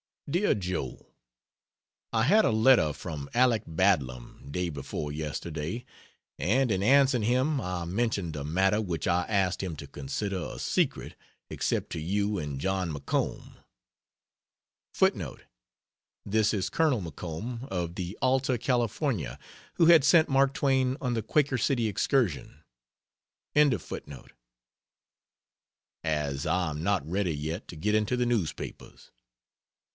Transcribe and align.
DEAR 0.27 0.55
JOE, 0.55 1.13
I 2.13 2.23
had 2.23 2.43
a 2.45 2.51
letter 2.51 2.93
from 2.93 3.29
Aleck 3.35 3.65
Badlam 3.67 4.49
day 4.49 4.69
before 4.69 5.11
yesterday, 5.11 5.83
and 6.39 6.71
in 6.71 6.81
answering 6.81 7.23
him 7.23 7.59
I 7.59 7.83
mentioned 7.83 8.37
a 8.37 8.45
matter 8.45 8.79
which 8.81 9.07
I 9.07 9.25
asked 9.25 9.61
him 9.61 9.75
to 9.75 9.87
consider 9.87 10.37
a 10.39 10.57
secret 10.57 11.15
except 11.49 11.89
to 11.91 11.99
you 11.99 12.37
and 12.39 12.61
John 12.61 12.93
McComb, 12.93 13.57
[This 16.25 16.53
is 16.53 16.69
Col. 16.69 17.01
McComb, 17.01 17.67
of 17.67 17.95
the 17.95 18.17
Alta 18.21 18.57
California, 18.57 19.37
who 19.75 19.87
had 19.87 20.05
sent 20.05 20.29
Mark 20.29 20.53
Twain 20.53 20.95
on 21.01 21.13
the 21.13 21.21
Quaker 21.21 21.57
City 21.57 21.89
excursion] 21.89 22.63
as 23.53 26.41
I 26.45 26.69
am 26.71 26.81
not 26.83 27.05
ready 27.07 27.35
yet 27.35 27.67
to 27.67 27.75
get 27.75 27.93
into 27.95 28.15
the 28.15 28.25
newspapers. 28.25 29.11